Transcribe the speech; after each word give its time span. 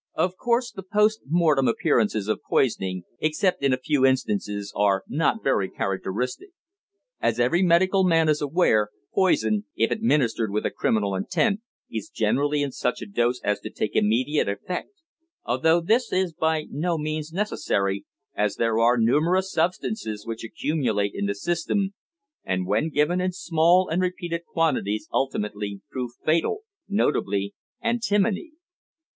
Of 0.15 0.35
course, 0.35 0.71
the 0.71 0.81
post 0.81 1.19
mortem 1.29 1.67
appearances 1.67 2.27
of 2.27 2.41
poisoning, 2.49 3.03
except 3.19 3.61
in 3.61 3.71
a 3.71 3.77
few 3.77 4.03
instances, 4.03 4.73
are 4.75 5.03
not 5.07 5.43
very 5.43 5.69
characteristic. 5.69 6.49
As 7.19 7.39
every 7.39 7.61
medical 7.61 8.03
man 8.03 8.27
is 8.27 8.41
aware, 8.41 8.89
poison, 9.13 9.65
if 9.75 9.91
administered 9.91 10.49
with 10.49 10.65
a 10.65 10.71
criminal 10.71 11.13
intent, 11.13 11.59
is 11.91 12.09
generally 12.09 12.63
in 12.63 12.71
such 12.71 13.03
a 13.03 13.05
dose 13.05 13.39
as 13.43 13.59
to 13.59 13.69
take 13.69 13.95
immediate 13.95 14.49
effect 14.49 14.89
although 15.45 15.79
this 15.79 16.11
is 16.11 16.33
by 16.33 16.65
no 16.71 16.97
means 16.97 17.31
necessary, 17.31 18.03
as 18.33 18.55
there 18.55 18.79
are 18.79 18.97
numerous 18.97 19.51
substances 19.51 20.25
which 20.25 20.43
accumulate 20.43 21.11
in 21.13 21.27
the 21.27 21.35
system, 21.35 21.93
and 22.43 22.65
when 22.65 22.89
given 22.89 23.21
in 23.21 23.31
small 23.31 23.87
and 23.87 24.01
repeated 24.01 24.41
quantities 24.51 25.07
ultimately 25.13 25.81
prove 25.91 26.13
fatal 26.25 26.61
notably, 26.89 27.53
antimony. 27.83 28.53